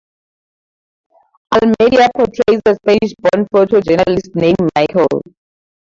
Almeida 1.53 2.09
portrays 2.15 2.59
a 2.65 2.73
Spanish 2.73 3.13
born 3.19 3.47
photo 3.51 3.79
journalist 3.81 4.31
named 4.33 4.57
Michael. 4.75 5.21